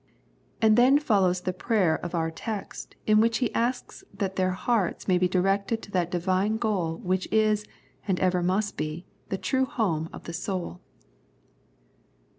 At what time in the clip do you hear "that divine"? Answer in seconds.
5.91-6.57